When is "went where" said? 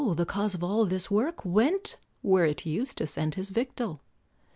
1.45-2.43